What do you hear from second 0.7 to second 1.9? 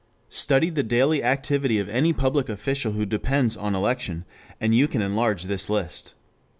the daily activity of